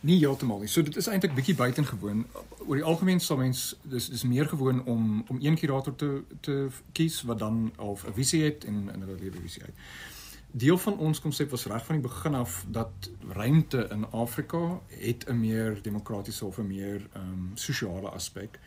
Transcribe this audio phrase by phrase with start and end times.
[0.00, 0.68] Nie heeltemal nie.
[0.70, 2.26] So dit is eintlik bietjie buitengewoon.
[2.66, 6.68] Oor die algemeen sal mens dis dis meer gewoon om om een kurator te te
[6.92, 9.74] kies wat dan al 'n visie het en en hulle lewe visie uit.
[10.50, 15.24] Deel van ons konsep was reg van die begin af dat ruimte in Afrika het
[15.28, 18.58] 'n meer demokratiese of 'n meer ehm um, sosiale aspek.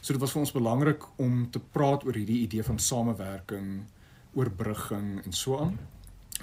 [0.00, 3.84] So dit was vir ons belangrik om te praat oor hierdie idee van samewerking,
[4.34, 5.78] oorbrugging en so aan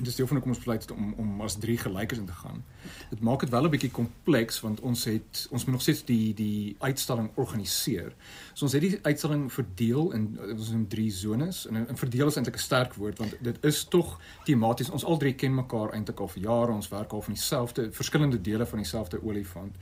[0.05, 2.38] dis deel van hoe kom ons besluit het om om as drie gelykes in te
[2.41, 2.63] gaan.
[3.09, 6.33] Dit maak dit wel 'n bietjie kompleks want ons het ons moet nog steeds die
[6.33, 8.15] die uitstalling organiseer.
[8.54, 12.36] So ons het die uitstalling verdeel in ons in drie zones en, en verdeel is
[12.36, 14.89] eintlik 'n sterk woord want dit is tog tematies.
[14.89, 16.71] Ons al drie ken mekaar eintlik al vir jare.
[16.71, 19.75] Ons werk al van dieselfde verskillende dele van dieselfde olifant.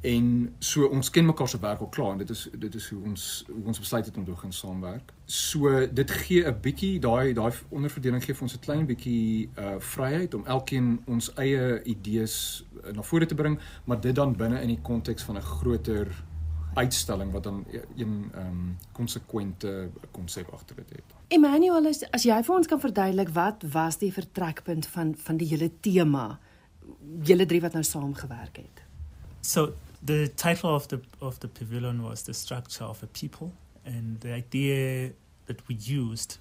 [0.00, 3.00] En so ons ken mekaar se werk al klaar en dit is dit is hoe
[3.04, 5.12] ons hoe ons besluit het om te gaan saamwerk.
[5.24, 9.74] So dit gee 'n bietjie daai daai onderverdeling gee vir ons 'n klein bietjie uh
[9.78, 14.62] vryheid om elkeen ons eie idees uh, na vore te bring, maar dit dan binne
[14.62, 16.24] in die konteks van 'n groter
[16.74, 17.64] uitstalling wat dan
[17.96, 21.14] een ehm um, konsekwente konsep agter dit het.
[21.28, 25.48] Emmanuel, as, as jy vir ons kan verduidelik wat was die vertrekpunt van van die
[25.48, 26.38] hele tema
[27.22, 28.82] julle drie wat nou saamgewerk het?
[29.40, 33.52] So the title of the of the pavilion was the structure of a people,
[33.84, 35.12] and the idea
[35.46, 36.38] that we used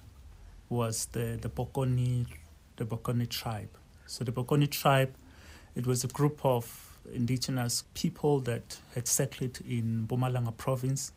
[0.69, 2.25] was the the Bokoni
[2.75, 3.69] the Bokoni tribe.
[4.05, 5.13] So the Bokoni tribe,
[5.75, 11.11] it was a group of indigenous people that had settled in Mpumalanga province,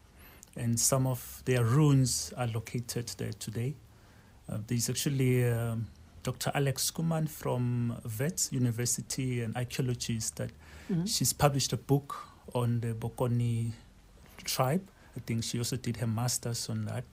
[0.57, 3.75] and some of their ruins are located there today.
[4.49, 5.87] Uh, there's actually um,
[6.23, 6.51] Dr.
[6.55, 10.51] Alex Schoeman from Wits University, an archaeologist that
[10.91, 11.05] mm-hmm.
[11.05, 13.73] she's published a book on the Bokoni
[14.45, 14.83] tribe.
[15.17, 17.05] I think she also did her master's on that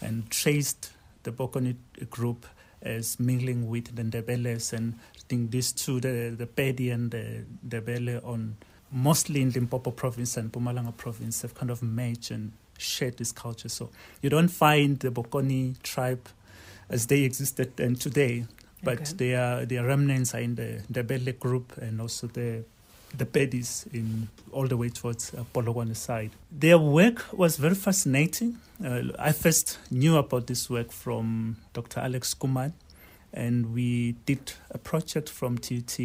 [0.00, 0.92] and traced
[1.22, 1.76] the Bokoni
[2.10, 2.46] group
[2.82, 4.72] as mingling with the Ndebeles.
[4.72, 8.56] And I think these two, the, the Pedi and the Ndebele, on
[8.92, 13.68] mostly in Limpopo province and Mpumalanga province, have kind of merged and shared this culture.
[13.68, 16.28] So you don't find the Bokoni tribe
[16.88, 18.44] as they existed and today,
[18.82, 19.12] but okay.
[19.16, 22.64] their their remnants are in the Ndebele group and also the
[23.16, 26.30] the Pedis in all the way towards uh, Polokwane side.
[26.50, 28.58] Their work was very fascinating.
[28.84, 32.00] Uh, I first knew about this work from Dr.
[32.00, 32.72] Alex Schoeman,
[33.32, 35.98] and we did a project from TUT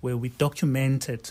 [0.00, 1.30] where we documented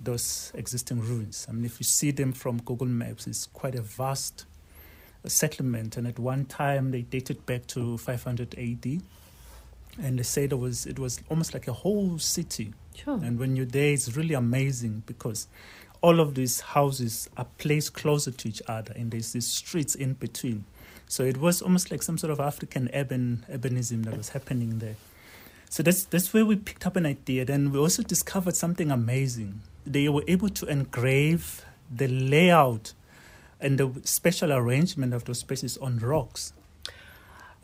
[0.00, 1.46] those existing ruins.
[1.48, 4.46] I mean, if you see them from Google Maps, it's quite a vast
[5.24, 9.02] uh, settlement, and at one time they dated back to 500 AD,
[10.02, 13.14] and they said it was it was almost like a whole city Sure.
[13.22, 15.48] And when you're there, it's really amazing because
[16.00, 20.14] all of these houses are placed closer to each other and there's these streets in
[20.14, 20.64] between.
[21.08, 24.96] So it was almost like some sort of African urban urbanism that was happening there.
[25.70, 27.44] So that's that's where we picked up an idea.
[27.44, 29.60] Then we also discovered something amazing.
[29.86, 32.94] They were able to engrave the layout
[33.60, 36.52] and the special arrangement of those spaces on rocks.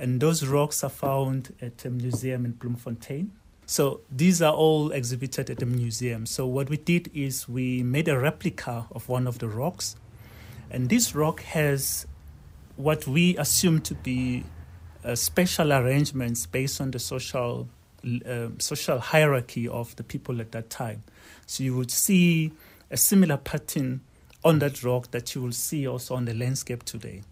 [0.01, 3.33] And those rocks are found at a museum in Bloemfontein.
[3.67, 6.25] So these are all exhibited at the museum.
[6.27, 9.97] So what we did is we made a replica of one of the rocks,
[10.71, 12.07] and this rock has
[12.77, 14.45] what we assume to be
[15.05, 17.69] uh, special arrangements based on the social
[18.27, 21.03] uh, social hierarchy of the people at that time.
[21.47, 22.53] So you would see
[22.91, 24.01] a similar pattern
[24.43, 27.23] on that rock that you will see also on the landscape today,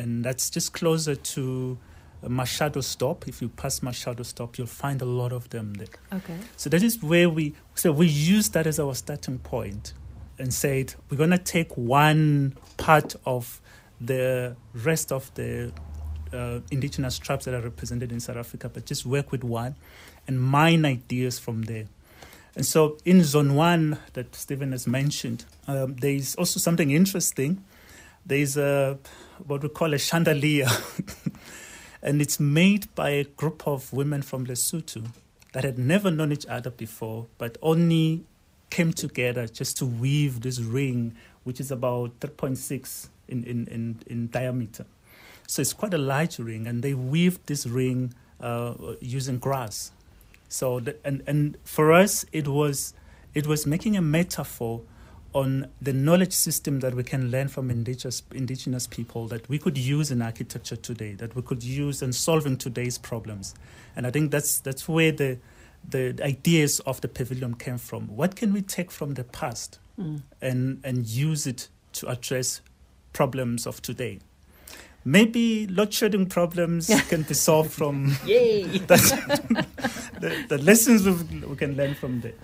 [0.00, 1.78] and that's just closer to
[2.24, 3.28] Machadodorp.
[3.28, 5.88] If you pass Machadodorp, you'll find a lot of them there.
[6.12, 6.36] Okay.
[6.56, 9.92] So that is where we so we use that as our starting point
[10.38, 13.60] and said we're going to take one part of
[14.00, 15.72] the rest of the
[16.32, 19.76] uh, indigenous tribes that are represented in South Africa, but just work with one
[20.26, 21.86] and mine ideas from there.
[22.56, 27.64] And so in zone one that Stephen has mentioned, um, there is also something interesting.
[28.26, 28.98] There is a
[29.46, 30.68] what we call a chandelier.
[32.02, 35.10] And it's made by a group of women from Lesotho
[35.52, 38.24] that had never known each other before, but only
[38.70, 44.28] came together just to weave this ring, which is about 3.6 in, in, in, in
[44.30, 44.86] diameter.
[45.46, 49.90] So it's quite a large ring, and they weaved this ring uh, using grass.
[50.48, 52.94] So, the, and, and for us, it was,
[53.34, 54.82] it was making a metaphor
[55.32, 59.78] on the knowledge system that we can learn from indigenous, indigenous people that we could
[59.78, 63.54] use in architecture today, that we could use in solving today's problems.
[63.94, 65.38] And I think that's, that's where the,
[65.88, 68.08] the ideas of the pavilion came from.
[68.08, 70.22] What can we take from the past mm.
[70.42, 72.60] and, and use it to address
[73.12, 74.18] problems of today?
[75.04, 78.64] Maybe load shedding problems can be solved from Yay!
[78.88, 79.66] that,
[80.20, 82.34] the, the lessons we can learn from there.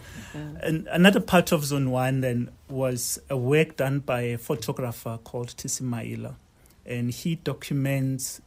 [0.60, 5.48] And another part of Zone 1 then was a work done by a photographer called
[5.48, 6.34] Tisimaila.
[6.84, 8.40] And he documents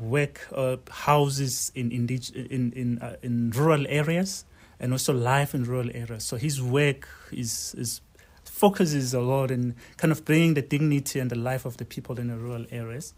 [0.00, 4.44] work uh, houses in indig- in in, uh, in rural areas
[4.80, 6.24] and also life in rural areas.
[6.24, 8.00] So his work is is
[8.52, 12.20] focuses a lot in kind of bringing the dignity and the life of the people
[12.20, 13.14] in the rural areas.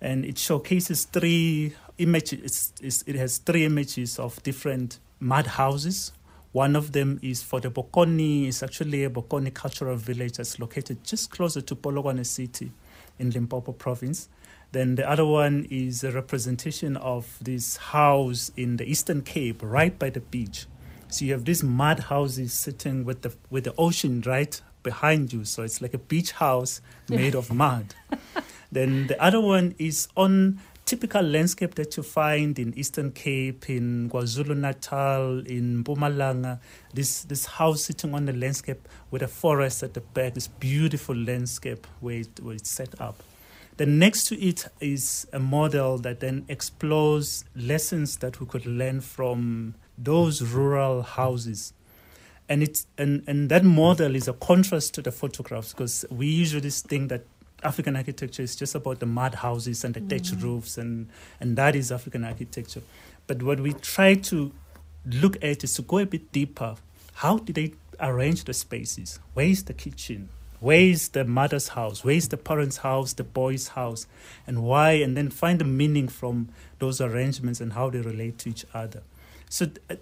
[0.00, 2.40] And it showcases three images.
[2.42, 6.12] It's, it's, it has three images of different mud houses.
[6.52, 8.48] One of them is for the Bokoni.
[8.48, 12.72] It's actually a Bokoni cultural village that's located just closer to Polokwane city
[13.18, 14.28] in Limpopo province.
[14.72, 19.96] Then the other one is a representation of this house in the Eastern Cape, right
[19.96, 20.66] by the beach.
[21.08, 25.44] So you have these mud houses sitting with the with the ocean right behind you.
[25.44, 27.94] So it's like a beach house made of mud.
[28.72, 30.60] then the other one is on
[30.90, 36.58] typical landscape that you find in Eastern Cape, in KwaZulu Natal, in Mpumalanga.
[36.92, 40.34] This this house sitting on the landscape with a forest at the back.
[40.34, 43.22] This beautiful landscape where, it, where it's set up.
[43.76, 49.00] Then next to it is a model that then explores lessons that we could learn
[49.00, 51.72] from those rural houses.
[52.50, 56.68] And it's and, and that model is a contrast to the photographs because we usually
[56.70, 57.22] think that
[57.62, 60.42] African architecture is just about the mud houses and the thatched Mm.
[60.42, 61.08] roofs and,
[61.38, 62.82] and that is African architecture.
[63.28, 64.50] But what we try to
[65.06, 66.74] look at is to go a bit deeper.
[67.14, 69.20] How did they arrange the spaces?
[69.34, 70.30] Where is the kitchen?
[70.58, 72.04] Where is the mother's house?
[72.04, 74.06] Where is the parents' house, the boy's house?
[74.46, 74.92] And why?
[74.92, 76.48] And then find the meaning from
[76.80, 79.02] those arrangements and how they relate to each other.
[79.48, 80.00] So th-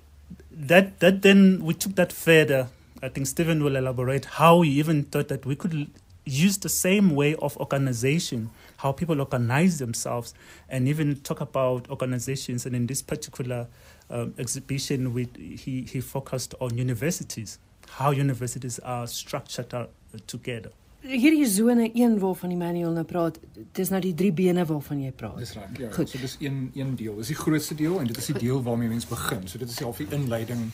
[0.51, 2.69] that that then we took that further.
[3.03, 5.89] I think Stephen will elaborate how he even thought that we could
[6.25, 10.35] use the same way of organization, how people organize themselves,
[10.69, 12.67] and even talk about organizations.
[12.67, 13.69] And in this particular
[14.11, 17.59] um, exhibition, we, he he focused on universities,
[17.89, 19.87] how universities are structured uh,
[20.27, 20.71] together.
[21.03, 23.39] Hierdie sone 1 waarvan Emmanuel nou praat,
[23.73, 25.39] dis nou die drie bene waarvan jy praat.
[25.39, 25.77] Dis reg.
[25.79, 26.09] Ja, Goed.
[26.11, 27.17] so dis een een deel.
[27.17, 29.47] Dis die grootste deel en dit is die deel waarmee mens begin.
[29.49, 30.71] So dit is half die inleiding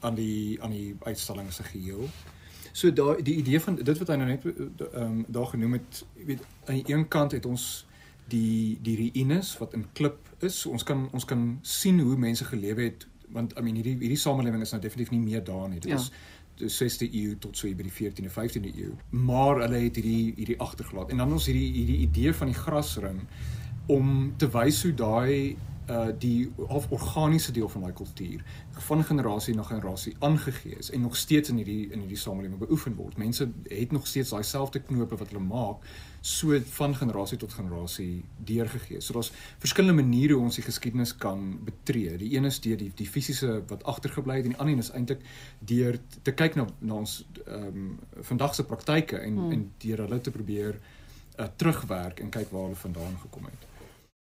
[0.00, 2.06] aan die aan die uitstalling se geheel.
[2.72, 6.04] So daai die idee van dit wat hy nou net ehm um, daar genoem het,
[6.14, 7.84] jy weet aan die een kant het ons
[8.28, 10.60] die die ruïnes wat in klip is.
[10.60, 14.16] So ons kan ons kan sien hoe mense gelewe het want I mean hierdie hierdie
[14.16, 15.80] samelewing is nou definitief nie meer daar nie.
[15.80, 15.96] Dit Ja.
[15.98, 16.16] is die
[16.60, 18.92] 6de eeu tot so hier by die 14de 15de eeu.
[19.10, 21.10] Maar hulle het hierdie hierdie agtergelaat.
[21.10, 23.22] En dan ons hierdie hierdie idee van die grasring
[23.86, 25.56] om te wys hoe daai
[25.90, 28.44] uh die half organiese deel van daai kultuur
[28.88, 32.94] van generasie na generasie aangegee is en nog steeds in hierdie in hierdie samelewing beoefen
[32.94, 33.16] word.
[33.16, 35.88] Mense het nog steeds daai selfde knope wat hulle maak
[36.20, 39.00] so van generasie tot generasie deurgegee.
[39.00, 42.16] So daar's verskillende maniere hoe ons die geskiedenis kan betree.
[42.18, 44.90] Die een is deur die die fisiese wat agtergebly het en die ander een is
[44.90, 45.24] eintlik
[45.58, 49.52] deur te kyk na na ons ehm um, vandag se praktyke en Hmm.
[49.52, 50.78] en deur hulle te probeer
[51.38, 53.67] uh, terugwerk en kyk waar hulle vandaan gekom het.